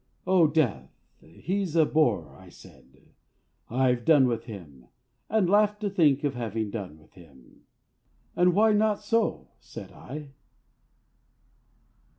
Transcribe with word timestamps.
"Oh! 0.25 0.47
Death.... 0.47 0.89
He's 1.19 1.75
a 1.75 1.85
Bore," 1.85 2.35
I 2.35 2.49
said; 2.49 3.03
"I've 3.69 4.03
done 4.03 4.25
with 4.27 4.45
him," 4.45 4.87
and 5.29 5.47
laughed 5.47 5.79
to 5.81 5.91
think 5.91 6.23
of 6.23 6.33
having 6.33 6.71
done 6.71 6.97
with 6.97 7.13
him. 7.13 7.65
"And 8.35 8.55
why 8.55 8.71
not 8.73 9.03
so?" 9.03 9.49
said 9.59 9.91
I. 9.91 10.29